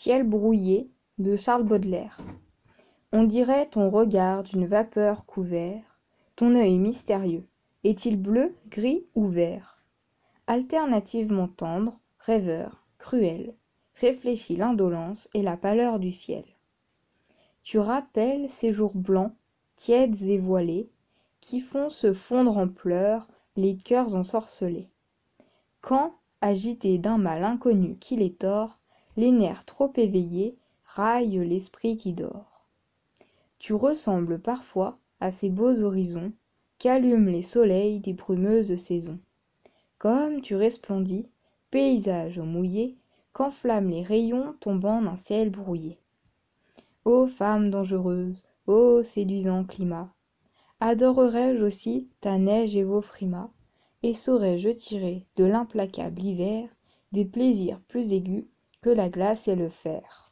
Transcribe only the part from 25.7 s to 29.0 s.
Quand agités d'un mal inconnu qui les tord